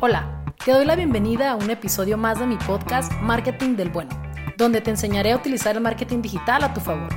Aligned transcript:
Hola, 0.00 0.44
te 0.64 0.70
doy 0.70 0.84
la 0.84 0.94
bienvenida 0.94 1.50
a 1.50 1.56
un 1.56 1.70
episodio 1.70 2.16
más 2.16 2.38
de 2.38 2.46
mi 2.46 2.54
podcast 2.54 3.10
Marketing 3.20 3.74
del 3.74 3.90
Bueno, 3.90 4.10
donde 4.56 4.80
te 4.80 4.90
enseñaré 4.90 5.32
a 5.32 5.36
utilizar 5.36 5.74
el 5.74 5.82
marketing 5.82 6.22
digital 6.22 6.62
a 6.62 6.72
tu 6.72 6.78
favor. 6.78 7.08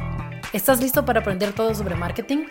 ¿Estás 0.52 0.82
listo 0.82 1.06
para 1.06 1.20
aprender 1.20 1.54
todo 1.54 1.76
sobre 1.76 1.94
marketing? 1.94 2.48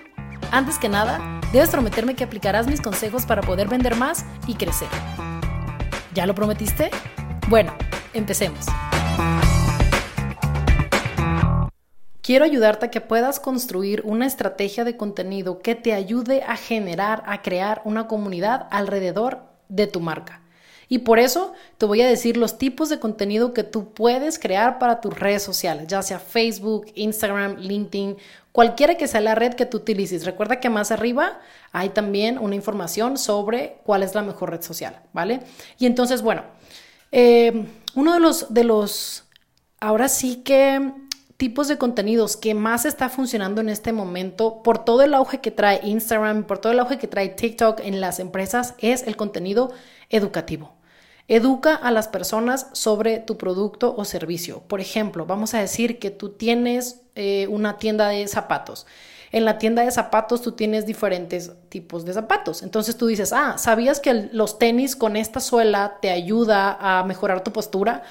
Antes 0.53 0.79
que 0.79 0.89
nada, 0.89 1.41
debes 1.53 1.71
prometerme 1.71 2.15
que 2.15 2.23
aplicarás 2.23 2.69
mis 2.69 2.81
consejos 2.81 3.27
para 3.27 3.43
poder 3.43 3.67
vender 3.67 3.97
más 3.97 4.25
y 4.47 4.55
crecer. 4.55 4.87
¿Ya 6.15 6.27
lo 6.27 6.35
prometiste? 6.37 6.93
Bueno, 7.49 7.75
empecemos. 8.15 8.67
Quiero 12.23 12.45
ayudarte 12.45 12.87
a 12.87 12.91
que 12.93 13.01
puedas 13.01 13.41
construir 13.41 14.03
una 14.05 14.27
estrategia 14.27 14.85
de 14.85 14.97
contenido 14.97 15.59
que 15.59 15.75
te 15.75 15.93
ayude 15.93 16.45
a 16.45 16.55
generar, 16.55 17.25
a 17.27 17.43
crear 17.43 17.83
una 17.85 18.07
comunidad 18.07 18.69
alrededor 18.71 19.50
de 19.71 19.87
tu 19.87 20.01
marca. 20.01 20.43
Y 20.89 20.99
por 20.99 21.21
eso 21.21 21.53
te 21.79 21.87
voy 21.87 22.03
a 22.03 22.09
decir 22.09 22.37
los 22.37 22.59
tipos 22.59 22.89
de 22.89 22.99
contenido 22.99 23.55
que 23.55 23.63
tú 23.63 23.93
puedes 23.95 24.41
crear 24.41 24.81
para 24.81 25.01
tus 25.01 25.19
redes 25.19 25.43
sociales, 25.43 25.87
ya 25.87 26.03
sea 26.03 26.19
Facebook, 26.19 26.87
Instagram, 26.97 27.59
LinkedIn, 27.59 28.17
cualquiera 28.51 28.97
que 28.97 29.07
sea 29.07 29.21
la 29.21 29.37
red 29.37 29.55
que 29.55 29.67
tú 29.67 29.77
utilices. 29.77 30.27
Recuerda 30.27 30.59
que 30.59 30.69
más 30.69 30.91
arriba 30.91 31.39
hay 31.71 31.91
también 31.91 32.39
una 32.39 32.57
información 32.57 33.19
sobre 33.19 33.79
cuál 33.85 34.03
es 34.03 34.17
la 34.17 34.23
mejor 34.23 34.51
red 34.51 34.63
social, 34.63 35.01
¿vale? 35.13 35.41
Y 35.79 35.87
entonces, 35.87 36.23
bueno, 36.23 36.43
eh, 37.13 37.67
uno 37.95 38.13
de 38.13 38.21
los, 38.21 38.53
de 38.53 38.65
los, 38.65 39.25
ahora 39.79 40.09
sí 40.09 40.43
que 40.43 40.93
tipos 41.41 41.69
de 41.69 41.79
contenidos 41.79 42.37
que 42.37 42.53
más 42.53 42.85
está 42.85 43.09
funcionando 43.09 43.63
en 43.63 43.71
este 43.71 43.95
momento 43.95 44.63
por 44.63 44.85
todo 44.85 45.01
el 45.01 45.15
auge 45.15 45.41
que 45.41 45.51
trae 45.51 45.81
Instagram, 45.83 46.45
por 46.45 46.59
todo 46.59 46.71
el 46.71 46.79
auge 46.81 46.99
que 46.99 47.09
trae 47.09 47.31
TikTok 47.31 47.81
en 47.81 47.99
las 48.03 48.21
empresas 48.21 48.75
es 48.77 49.05
el 49.07 49.17
contenido 49.17 49.73
educativo. 50.11 50.75
Educa 51.29 51.75
a 51.75 51.93
las 51.93 52.09
personas 52.09 52.67
sobre 52.75 53.21
tu 53.21 53.39
producto 53.39 53.95
o 53.97 54.05
servicio. 54.05 54.61
Por 54.69 54.83
ejemplo, 54.83 55.25
vamos 55.25 55.55
a 55.55 55.61
decir 55.61 55.99
que 55.99 56.11
tú 56.11 56.29
tienes 56.29 57.01
eh, 57.15 57.47
una 57.49 57.79
tienda 57.79 58.09
de 58.09 58.29
zapatos. 58.29 58.87
En 59.33 59.45
la 59.45 59.59
tienda 59.59 59.83
de 59.83 59.91
zapatos 59.91 60.43
tú 60.43 60.53
tienes 60.53 60.87
diferentes 60.87 61.53
tipos 61.69 62.05
de 62.05 62.13
zapatos. 62.13 62.63
Entonces 62.63 62.97
tú 62.97 63.07
dices, 63.07 63.33
ah, 63.33 63.59
¿sabías 63.59 64.01
que 64.01 64.29
los 64.33 64.59
tenis 64.59 64.97
con 64.97 65.17
esta 65.17 65.41
suela 65.41 65.99
te 66.03 66.11
ayuda 66.11 66.77
a 66.81 67.05
mejorar 67.05 67.45
tu 67.45 67.53
postura? 67.53 68.03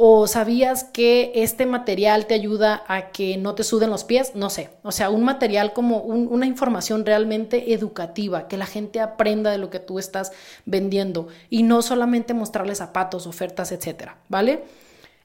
¿O 0.00 0.28
sabías 0.28 0.84
que 0.84 1.32
este 1.34 1.66
material 1.66 2.26
te 2.26 2.34
ayuda 2.34 2.84
a 2.86 3.10
que 3.10 3.36
no 3.36 3.56
te 3.56 3.64
suden 3.64 3.90
los 3.90 4.04
pies? 4.04 4.36
No 4.36 4.48
sé. 4.48 4.70
O 4.84 4.92
sea, 4.92 5.10
un 5.10 5.24
material 5.24 5.72
como 5.72 5.98
una 6.02 6.46
información 6.46 7.04
realmente 7.04 7.74
educativa, 7.74 8.46
que 8.46 8.56
la 8.56 8.66
gente 8.66 9.00
aprenda 9.00 9.50
de 9.50 9.58
lo 9.58 9.70
que 9.70 9.80
tú 9.80 9.98
estás 9.98 10.30
vendiendo 10.66 11.26
y 11.50 11.64
no 11.64 11.82
solamente 11.82 12.32
mostrarles 12.32 12.78
zapatos, 12.78 13.26
ofertas, 13.26 13.72
etcétera, 13.72 14.18
¿vale? 14.28 14.62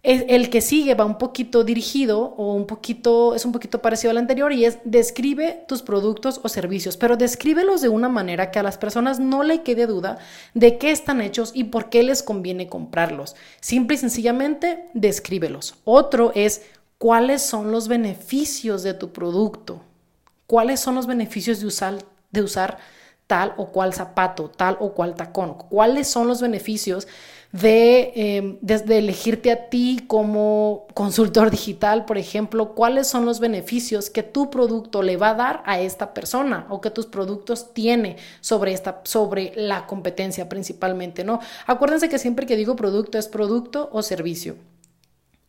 El 0.03 0.49
que 0.49 0.59
sigue 0.59 0.95
va 0.95 1.05
un 1.05 1.17
poquito 1.17 1.63
dirigido 1.63 2.19
o 2.35 2.55
un 2.55 2.67
poquito, 2.67 3.35
es 3.35 3.45
un 3.45 3.53
poquito 3.53 3.81
parecido 3.81 4.11
al 4.11 4.17
anterior 4.17 4.51
y 4.51 4.65
es 4.65 4.79
describe 4.83 5.63
tus 5.65 5.81
productos 5.81 6.41
o 6.43 6.49
servicios, 6.49 6.97
pero 6.97 7.15
descríbelos 7.15 7.81
de 7.81 7.87
una 7.87 8.09
manera 8.09 8.51
que 8.51 8.59
a 8.59 8.63
las 8.63 8.77
personas 8.77 9.21
no 9.21 9.43
le 9.43 9.61
quede 9.63 9.87
duda 9.87 10.17
de 10.53 10.77
qué 10.77 10.91
están 10.91 11.21
hechos 11.21 11.51
y 11.53 11.65
por 11.65 11.89
qué 11.89 12.03
les 12.03 12.21
conviene 12.21 12.67
comprarlos. 12.67 13.37
Simple 13.61 13.95
y 13.95 13.99
sencillamente 13.99 14.89
descríbelos. 14.93 15.75
Otro 15.85 16.33
es 16.35 16.63
cuáles 16.97 17.41
son 17.41 17.71
los 17.71 17.87
beneficios 17.87 18.83
de 18.83 18.93
tu 18.93 19.13
producto. 19.13 19.83
¿Cuáles 20.47 20.81
son 20.81 20.95
los 20.95 21.07
beneficios 21.07 21.61
de 21.61 21.67
usar, 21.67 21.99
de 22.29 22.41
usar 22.41 22.77
tal 23.25 23.53
o 23.55 23.67
cual 23.67 23.93
zapato, 23.93 24.49
tal 24.49 24.75
o 24.81 24.93
cual 24.93 25.15
tacón? 25.15 25.53
¿Cuáles 25.53 26.09
son 26.09 26.27
los 26.27 26.41
beneficios 26.41 27.07
de, 27.53 28.13
em, 28.15 28.57
desde 28.61 28.97
elegirte 28.97 29.51
a 29.51 29.69
ti 29.69 30.03
como 30.07 30.87
consultor 30.95 31.51
digital, 31.51 32.03
por 32.03 32.17
ejemplo, 32.17 32.73
cuáles 32.73 33.07
son 33.07 33.27
los 33.27 33.39
beneficios 33.39 34.09
que 34.09 34.23
tu 34.23 34.49
producto 34.49 35.03
le 35.03 35.17
va 35.17 35.29
a 35.29 35.35
dar 35.35 35.63
a 35.67 35.79
esta 35.79 36.15
persona 36.15 36.65
o 36.69 36.81
que 36.81 36.89
tus 36.89 37.05
productos 37.05 37.71
tiene 37.75 38.17
sobre 38.41 38.73
esta 38.73 39.01
sobre 39.03 39.53
la 39.55 39.85
competencia 39.85 40.49
principalmente, 40.49 41.23
¿no? 41.23 41.39
Acuérdense 41.67 42.09
que 42.09 42.17
siempre 42.17 42.47
que 42.47 42.57
digo 42.57 42.75
producto 42.75 43.19
es 43.19 43.27
producto 43.27 43.87
o 43.93 44.01
servicio. 44.01 44.55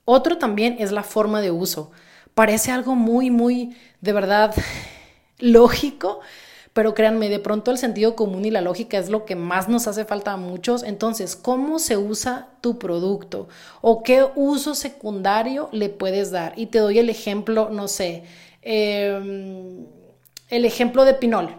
Otro 0.05 0.37
también 0.37 0.77
es 0.81 0.93
la 0.93 1.05
forma 1.05 1.41
de 1.41 1.53
uso. 1.53 1.91
Parece 2.35 2.71
algo 2.71 2.95
muy 2.97 3.31
muy 3.31 3.79
de 4.03 4.13
verdad 4.13 4.55
lógico, 5.39 6.21
pero 6.75 6.93
créanme, 6.93 7.29
de 7.29 7.39
pronto 7.39 7.71
el 7.71 7.79
sentido 7.79 8.17
común 8.17 8.45
y 8.45 8.51
la 8.51 8.61
lógica 8.61 8.99
es 8.99 9.09
lo 9.09 9.25
que 9.25 9.37
más 9.37 9.69
nos 9.69 9.87
hace 9.87 10.05
falta 10.05 10.33
a 10.33 10.37
muchos. 10.37 10.83
Entonces, 10.83 11.37
¿cómo 11.37 11.79
se 11.79 11.97
usa 11.97 12.49
tu 12.61 12.81
producto? 12.81 13.49
¿O 13.81 14.03
qué 14.03 14.27
uso 14.35 14.75
secundario 14.75 15.69
le 15.71 15.89
puedes 15.89 16.33
dar? 16.33 16.53
Y 16.57 16.67
te 16.67 16.81
doy 16.81 16.99
el 16.99 17.11
ejemplo, 17.11 17.71
no 17.71 17.87
sé, 17.87 18.25
em, 18.63 19.87
el 20.51 20.65
ejemplo 20.65 21.05
de 21.05 21.15
pinol. 21.15 21.55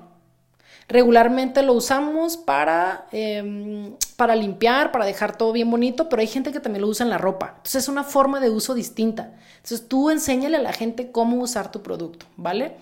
Regularmente 0.90 1.64
lo 1.64 1.74
usamos 1.74 2.36
para, 2.36 3.08
em, 3.14 3.96
para 4.18 4.36
limpiar, 4.36 4.92
para 4.92 5.06
dejar 5.06 5.38
todo 5.38 5.54
bien 5.54 5.72
bonito, 5.72 6.10
pero 6.10 6.20
hay 6.20 6.28
gente 6.28 6.52
que 6.52 6.60
también 6.60 6.82
lo 6.82 6.90
usa 6.90 7.06
en 7.06 7.10
la 7.10 7.18
ropa. 7.18 7.54
Entonces 7.56 7.84
es 7.84 7.88
una 7.90 8.04
forma 8.04 8.42
de 8.42 8.50
uso 8.50 8.74
distinta. 8.74 9.34
Entonces 9.56 9.88
tú 9.88 10.10
enséñale 10.10 10.58
a 10.58 10.62
la 10.62 10.74
gente 10.74 11.12
cómo 11.12 11.38
usar 11.38 11.72
tu 11.72 11.82
producto, 11.82 12.26
¿vale? 12.36 12.76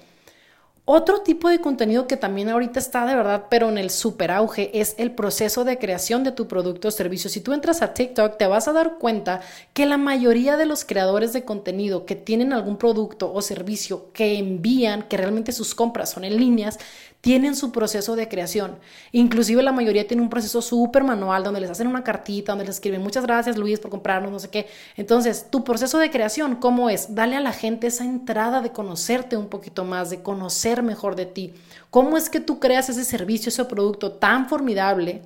Otro 0.86 1.22
tipo 1.22 1.48
de 1.48 1.62
contenido 1.62 2.08
que 2.08 2.18
también 2.18 2.50
ahorita 2.50 2.78
está 2.78 3.06
de 3.06 3.16
verdad, 3.16 3.46
pero 3.50 3.70
en 3.70 3.78
el 3.78 3.90
super 3.90 4.32
auge, 4.32 4.70
es 4.82 4.96
el 4.98 5.12
proceso 5.12 5.64
de 5.64 5.80
creación 5.80 6.26
de 6.26 6.34
tu 6.34 6.50
producto 6.50 6.90
o 6.90 6.92
servicio. 6.92 7.30
Si 7.30 7.40
tú 7.40 7.54
entras 7.54 7.82
a 7.82 7.94
TikTok, 7.94 8.36
te 8.38 8.48
vas 8.48 8.68
a 8.68 8.74
dar 8.74 8.98
cuenta 8.98 9.40
que 9.72 9.86
la 9.86 9.98
mayoría 9.98 10.58
de 10.58 10.66
los 10.66 10.84
creadores 10.84 11.32
de 11.32 11.46
contenido 11.46 12.06
que 12.06 12.16
tienen 12.16 12.52
algún 12.52 12.76
producto 12.76 13.32
o 13.34 13.42
servicio 13.42 14.12
que 14.12 14.38
envían, 14.38 15.04
que 15.04 15.16
realmente 15.16 15.54
sus 15.54 15.74
compras 15.74 16.12
son 16.12 16.26
en 16.26 16.36
líneas, 16.36 16.78
tienen 17.24 17.56
su 17.56 17.72
proceso 17.72 18.18
de 18.18 18.28
creación. 18.28 18.80
Inclusive 19.14 19.64
la 19.64 19.72
mayoría 19.72 20.06
tiene 20.06 20.22
un 20.22 20.30
proceso 20.30 20.62
súper 20.62 21.06
manual 21.06 21.42
donde 21.42 21.62
les 21.62 21.70
hacen 21.70 21.88
una 21.88 22.04
cartita, 22.04 22.52
donde 22.52 22.66
les 22.66 22.76
escriben 22.76 23.02
muchas 23.02 23.26
gracias 23.26 23.58
Luis 23.58 23.80
por 23.80 23.92
comprarnos, 23.92 24.30
no 24.30 24.40
sé 24.40 24.50
qué. 24.50 24.68
Entonces, 24.98 25.48
tu 25.50 25.64
proceso 25.64 26.00
de 26.00 26.12
creación, 26.12 26.58
¿cómo 26.58 26.90
es? 26.90 27.16
Dale 27.16 27.38
a 27.38 27.40
la 27.40 27.54
gente 27.54 27.88
esa 27.88 28.04
entrada 28.04 28.60
de 28.60 28.74
conocerte 28.74 29.38
un 29.38 29.48
poquito 29.48 29.86
más, 29.86 30.10
de 30.10 30.22
conocer 30.22 30.84
mejor 30.84 31.16
de 31.16 31.26
ti. 31.26 31.54
¿Cómo 31.92 32.18
es 32.18 32.30
que 32.30 32.42
tú 32.42 32.60
creas 32.60 32.90
ese 32.90 33.06
servicio, 33.06 33.48
ese 33.48 33.64
producto 33.64 34.12
tan 34.12 34.50
formidable 34.50 35.22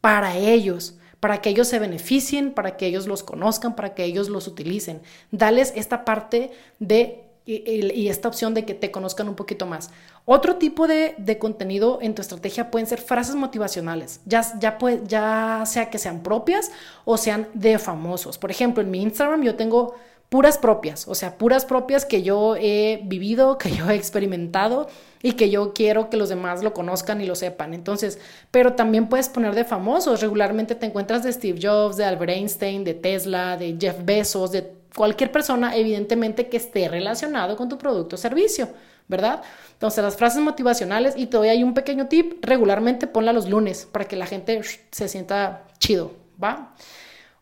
para 0.00 0.34
ellos? 0.34 0.94
para 1.20 1.42
que 1.42 1.50
ellos 1.50 1.66
se 1.66 1.80
beneficien, 1.80 2.52
para 2.52 2.76
que 2.76 2.86
ellos 2.86 3.08
los 3.08 3.24
conozcan, 3.24 3.74
para 3.74 3.92
que 3.92 4.04
ellos 4.04 4.28
los 4.28 4.46
utilicen. 4.46 5.02
Dales 5.32 5.72
esta 5.74 6.04
parte 6.04 6.52
de 6.78 7.28
y, 7.48 8.08
esta 8.08 8.28
opción 8.28 8.52
de 8.52 8.66
que 8.66 8.74
te 8.74 8.90
conozcan 8.90 9.28
un 9.28 9.34
poquito 9.34 9.64
más. 9.64 9.90
Otro 10.30 10.56
tipo 10.56 10.86
de, 10.86 11.38
contenido 11.38 12.00
en 12.02 12.14
tu 12.14 12.20
estrategia 12.20 12.70
pueden 12.70 12.86
ser 12.86 13.00
frases 13.00 13.34
motivacionales, 13.34 14.20
ya, 14.26 14.42
ya, 14.60 14.76
ya 15.06 15.62
sea 15.64 15.88
que 15.88 15.96
sean 15.96 16.22
propias 16.22 16.70
o 17.06 17.16
sean 17.16 17.48
de 17.54 17.78
famosos. 17.78 18.36
Por 18.36 18.50
ejemplo, 18.50 18.82
en 18.82 18.90
mi 18.90 19.00
Instagram 19.00 19.42
yo 19.42 19.54
tengo 19.54 19.94
puras 20.28 20.58
propias, 20.58 21.08
o 21.08 21.14
sea, 21.14 21.38
puras 21.38 21.64
propias 21.64 22.04
que 22.04 22.22
yo 22.22 22.56
he 22.56 23.00
vivido, 23.04 23.56
que 23.58 23.70
yo 23.70 23.88
he 23.88 23.94
experimentado 23.94 24.90
y 25.22 25.32
que 25.32 25.48
yo 25.48 25.72
quiero 25.72 26.10
que 26.10 26.18
los 26.18 26.28
demás 26.28 26.62
lo 26.62 26.74
conozcan 26.74 27.22
y 27.22 27.26
lo 27.26 27.34
sepan. 27.34 27.72
Entonces, 27.72 28.18
pero 28.50 28.74
también 28.74 29.08
puedes 29.08 29.30
poner 29.30 29.54
de 29.54 29.64
famosos. 29.64 30.20
Regularmente 30.20 30.74
te 30.74 30.84
encuentras 30.84 31.22
de 31.22 31.32
Steve 31.32 31.58
Jobs, 31.62 31.96
de 31.96 32.04
Albert 32.04 32.32
Einstein, 32.32 32.84
de 32.84 32.92
Tesla, 32.92 33.56
de 33.56 33.78
Jeff 33.80 34.04
Bezos, 34.04 34.52
de 34.52 34.74
cualquier 34.94 35.32
persona, 35.32 35.74
evidentemente, 35.74 36.48
que 36.48 36.58
esté 36.58 36.86
relacionado 36.88 37.56
con 37.56 37.70
tu 37.70 37.78
producto 37.78 38.16
o 38.16 38.18
servicio, 38.18 38.68
¿verdad? 39.08 39.42
Entonces, 39.72 40.04
las 40.04 40.16
frases 40.16 40.42
motivacionales, 40.42 41.14
y 41.16 41.26
te 41.26 41.36
doy 41.36 41.48
ahí 41.48 41.64
un 41.64 41.74
pequeño 41.74 42.06
tip, 42.06 42.44
regularmente 42.44 43.06
ponla 43.06 43.32
los 43.32 43.48
lunes 43.48 43.86
para 43.90 44.06
que 44.06 44.16
la 44.16 44.26
gente 44.26 44.60
se 44.90 45.08
sienta 45.08 45.64
chido, 45.78 46.12
¿va? 46.42 46.74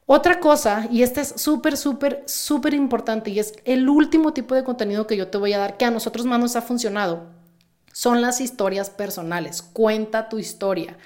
Otra 0.06 0.38
cosa, 0.38 0.86
y 0.90 1.02
este 1.02 1.20
es 1.20 1.34
súper, 1.36 1.76
súper, 1.76 2.22
súper 2.26 2.74
importante, 2.74 3.30
y 3.30 3.40
es 3.40 3.54
el 3.64 3.88
último 3.88 4.32
tipo 4.32 4.54
de 4.54 4.62
contenido 4.62 5.06
que 5.06 5.16
yo 5.16 5.28
te 5.28 5.38
voy 5.38 5.52
a 5.52 5.58
dar 5.58 5.76
que 5.76 5.84
a 5.84 5.90
nosotros 5.90 6.26
más 6.26 6.38
nos 6.38 6.54
ha 6.56 6.62
funcionado, 6.62 7.36
son 7.92 8.20
las 8.20 8.42
historias 8.42 8.90
personales. 8.90 9.62
Cuenta 9.62 10.28
tu 10.28 10.38
historia. 10.38 10.98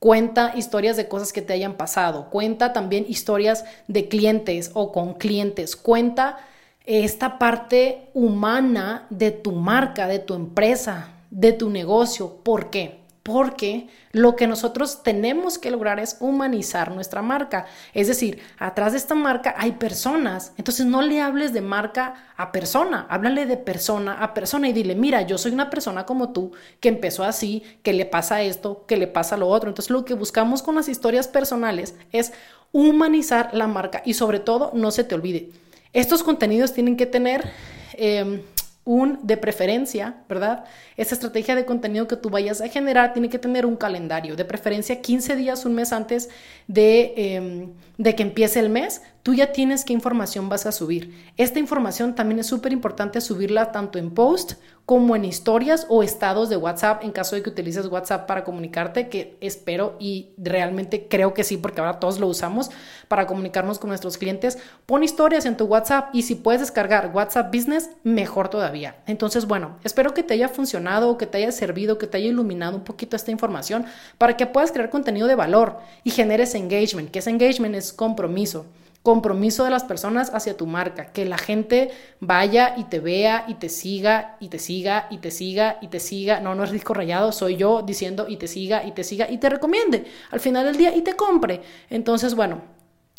Cuenta 0.00 0.54
historias 0.56 0.96
de 0.96 1.06
cosas 1.06 1.32
que 1.32 1.40
te 1.40 1.52
hayan 1.52 1.74
pasado. 1.74 2.30
Cuenta 2.30 2.72
también 2.72 3.06
historias 3.08 3.64
de 3.86 4.08
clientes 4.08 4.72
o 4.74 4.90
con 4.90 5.14
clientes. 5.14 5.76
Cuenta 5.76 6.38
esta 6.84 7.38
parte 7.38 8.08
humana 8.14 9.06
de 9.10 9.30
tu 9.30 9.52
marca, 9.52 10.06
de 10.06 10.18
tu 10.18 10.34
empresa, 10.34 11.08
de 11.30 11.52
tu 11.52 11.70
negocio. 11.70 12.36
¿Por 12.42 12.70
qué? 12.70 13.02
porque 13.22 13.88
lo 14.10 14.34
que 14.34 14.48
nosotros 14.48 15.02
tenemos 15.02 15.58
que 15.58 15.70
lograr 15.70 16.00
es 16.00 16.16
humanizar 16.18 16.92
nuestra 16.92 17.22
marca. 17.22 17.66
Es 17.94 18.08
decir, 18.08 18.40
atrás 18.58 18.92
de 18.92 18.98
esta 18.98 19.14
marca 19.14 19.54
hay 19.56 19.72
personas. 19.72 20.52
Entonces 20.56 20.86
no 20.86 21.02
le 21.02 21.20
hables 21.20 21.52
de 21.52 21.60
marca 21.60 22.32
a 22.36 22.50
persona, 22.50 23.06
háblale 23.08 23.46
de 23.46 23.56
persona 23.56 24.14
a 24.14 24.34
persona 24.34 24.68
y 24.68 24.72
dile, 24.72 24.96
mira, 24.96 25.22
yo 25.22 25.38
soy 25.38 25.52
una 25.52 25.70
persona 25.70 26.04
como 26.04 26.32
tú 26.32 26.52
que 26.80 26.88
empezó 26.88 27.22
así, 27.22 27.62
que 27.82 27.92
le 27.92 28.06
pasa 28.06 28.42
esto, 28.42 28.84
que 28.86 28.96
le 28.96 29.06
pasa 29.06 29.36
lo 29.36 29.48
otro. 29.48 29.68
Entonces 29.68 29.90
lo 29.90 30.04
que 30.04 30.14
buscamos 30.14 30.62
con 30.62 30.74
las 30.74 30.88
historias 30.88 31.28
personales 31.28 31.94
es 32.10 32.32
humanizar 32.72 33.50
la 33.52 33.68
marca 33.68 34.02
y 34.04 34.14
sobre 34.14 34.40
todo 34.40 34.72
no 34.74 34.90
se 34.90 35.04
te 35.04 35.14
olvide. 35.14 35.50
Estos 35.92 36.22
contenidos 36.22 36.72
tienen 36.72 36.96
que 36.96 37.06
tener... 37.06 37.50
Em, 37.94 38.40
un 38.84 39.20
de 39.22 39.36
preferencia, 39.36 40.16
¿verdad? 40.28 40.64
Esa 40.96 41.14
estrategia 41.14 41.54
de 41.54 41.64
contenido 41.64 42.08
que 42.08 42.16
tú 42.16 42.30
vayas 42.30 42.60
a 42.60 42.68
generar 42.68 43.12
tiene 43.12 43.28
que 43.28 43.38
tener 43.38 43.64
un 43.64 43.76
calendario, 43.76 44.34
de 44.34 44.44
preferencia 44.44 45.00
15 45.00 45.36
días, 45.36 45.64
un 45.64 45.74
mes 45.74 45.92
antes 45.92 46.30
de, 46.66 47.14
em, 47.16 47.68
de 47.96 48.14
que 48.16 48.24
empiece 48.24 48.58
el 48.58 48.70
mes, 48.70 49.02
tú 49.22 49.34
ya 49.34 49.52
tienes 49.52 49.84
qué 49.84 49.92
información 49.92 50.48
vas 50.48 50.66
a 50.66 50.72
subir. 50.72 51.14
Esta 51.36 51.60
información 51.60 52.16
también 52.16 52.40
es 52.40 52.46
súper 52.46 52.72
importante 52.72 53.20
subirla 53.20 53.70
tanto 53.70 54.00
en 54.00 54.10
post 54.10 54.54
como 54.84 55.14
en 55.14 55.24
historias 55.24 55.86
o 55.88 56.02
estados 56.02 56.48
de 56.48 56.56
WhatsApp 56.56 57.04
en 57.04 57.12
caso 57.12 57.36
de 57.36 57.42
que 57.42 57.50
utilices 57.50 57.86
WhatsApp 57.86 58.26
para 58.26 58.42
comunicarte, 58.42 59.08
que 59.08 59.36
espero 59.40 59.96
y 60.00 60.30
realmente 60.36 61.06
creo 61.06 61.34
que 61.34 61.44
sí, 61.44 61.56
porque 61.56 61.80
ahora 61.80 62.00
todos 62.00 62.18
lo 62.18 62.26
usamos 62.26 62.70
para 63.08 63.26
comunicarnos 63.26 63.78
con 63.78 63.88
nuestros 63.88 64.18
clientes. 64.18 64.58
Pon 64.86 65.02
historias 65.02 65.46
en 65.46 65.56
tu 65.56 65.64
WhatsApp 65.64 66.10
y 66.12 66.22
si 66.22 66.34
puedes 66.34 66.60
descargar 66.60 67.10
WhatsApp 67.14 67.54
Business, 67.54 67.90
mejor 68.02 68.48
todavía. 68.48 68.96
Entonces, 69.06 69.46
bueno, 69.46 69.78
espero 69.84 70.14
que 70.14 70.22
te 70.22 70.34
haya 70.34 70.48
funcionado, 70.48 71.18
que 71.18 71.26
te 71.26 71.38
haya 71.38 71.52
servido, 71.52 71.98
que 71.98 72.06
te 72.06 72.18
haya 72.18 72.28
iluminado 72.28 72.76
un 72.76 72.84
poquito 72.84 73.16
esta 73.16 73.30
información 73.30 73.86
para 74.18 74.36
que 74.36 74.46
puedas 74.46 74.72
crear 74.72 74.90
contenido 74.90 75.26
de 75.26 75.34
valor 75.34 75.78
y 76.04 76.10
generes 76.10 76.54
engagement, 76.54 77.10
que 77.10 77.20
ese 77.20 77.30
engagement 77.30 77.74
es 77.74 77.92
compromiso 77.92 78.66
compromiso 79.02 79.64
de 79.64 79.70
las 79.70 79.84
personas 79.84 80.30
hacia 80.32 80.56
tu 80.56 80.66
marca, 80.66 81.06
que 81.06 81.24
la 81.24 81.38
gente 81.38 81.90
vaya 82.20 82.74
y 82.76 82.84
te 82.84 83.00
vea 83.00 83.44
y 83.48 83.54
te 83.54 83.68
siga 83.68 84.36
y 84.40 84.48
te 84.48 84.58
siga 84.58 85.08
y 85.10 85.18
te 85.18 85.30
siga 85.30 85.78
y 85.80 85.88
te 85.88 86.00
siga. 86.00 86.40
No, 86.40 86.54
no 86.54 86.64
es 86.64 86.70
disco 86.70 86.94
rayado, 86.94 87.32
soy 87.32 87.56
yo 87.56 87.82
diciendo 87.82 88.26
y 88.28 88.36
te 88.36 88.46
siga 88.46 88.84
y 88.84 88.92
te 88.92 89.04
siga 89.04 89.28
y 89.30 89.38
te 89.38 89.48
recomiende 89.48 90.04
al 90.30 90.40
final 90.40 90.64
del 90.64 90.76
día 90.76 90.94
y 90.94 91.02
te 91.02 91.14
compre. 91.14 91.62
Entonces, 91.90 92.34
bueno, 92.34 92.62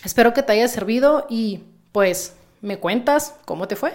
espero 0.03 0.33
que 0.33 0.43
te 0.43 0.53
haya 0.53 0.67
servido 0.67 1.25
y 1.29 1.63
pues 1.91 2.35
me 2.61 2.79
cuentas 2.79 3.35
cómo 3.45 3.67
te 3.67 3.75
fue. 3.75 3.93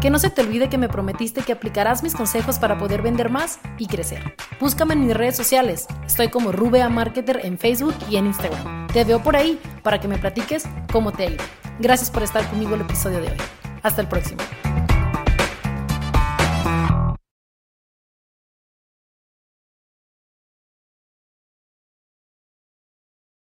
Que 0.00 0.10
no 0.10 0.18
se 0.18 0.30
te 0.30 0.40
olvide 0.40 0.68
que 0.68 0.78
me 0.78 0.88
prometiste 0.88 1.42
que 1.42 1.52
aplicarás 1.52 2.02
mis 2.02 2.14
consejos 2.14 2.58
para 2.58 2.76
poder 2.76 3.02
vender 3.02 3.30
más 3.30 3.60
y 3.78 3.86
crecer. 3.86 4.34
Búscame 4.58 4.94
en 4.94 5.06
mis 5.06 5.16
redes 5.16 5.36
sociales. 5.36 5.86
Estoy 6.04 6.28
como 6.28 6.50
Rubea 6.50 6.88
Marketer 6.88 7.40
en 7.44 7.56
Facebook 7.56 7.94
y 8.10 8.16
en 8.16 8.26
Instagram. 8.26 8.88
Te 8.88 9.04
veo 9.04 9.22
por 9.22 9.36
ahí 9.36 9.60
para 9.84 10.00
que 10.00 10.08
me 10.08 10.18
platiques 10.18 10.64
cómo 10.90 11.12
te 11.12 11.22
ha 11.22 11.30
ido. 11.30 11.44
Gracias 11.78 12.10
por 12.10 12.24
estar 12.24 12.44
conmigo 12.48 12.74
el 12.74 12.80
episodio 12.80 13.20
de 13.20 13.28
hoy. 13.28 13.38
Hasta 13.82 14.00
el 14.00 14.08
próximo. 14.08 14.42